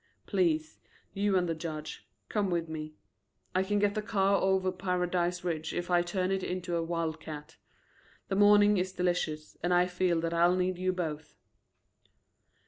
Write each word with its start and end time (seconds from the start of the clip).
Please, 0.25 0.79
you 1.13 1.37
and 1.37 1.47
the 1.47 1.53
Judge, 1.53 2.07
come 2.27 2.49
with 2.49 2.67
me. 2.67 2.95
I 3.53 3.61
can 3.61 3.77
get 3.77 3.93
the 3.93 4.01
car 4.01 4.41
over 4.41 4.71
Paradise 4.71 5.43
Ridge 5.43 5.75
if 5.75 5.91
I 5.91 6.01
turn 6.01 6.31
it 6.31 6.41
into 6.43 6.75
a 6.75 6.81
wildcat. 6.81 7.57
The 8.27 8.35
morning 8.35 8.77
is 8.77 8.93
delicious, 8.93 9.57
and 9.61 9.71
I 9.71 9.85
feel 9.85 10.19
that 10.21 10.33
I'll 10.33 10.55
need 10.55 10.79
you 10.79 10.91
both." 10.91 11.37